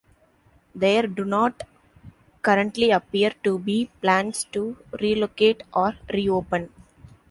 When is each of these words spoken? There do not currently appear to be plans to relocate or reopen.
There 0.73 1.05
do 1.05 1.23
not 1.23 1.61
currently 2.41 2.89
appear 2.89 3.33
to 3.43 3.59
be 3.59 3.91
plans 4.01 4.45
to 4.45 4.75
relocate 4.99 5.61
or 5.75 5.93
reopen. 6.11 6.71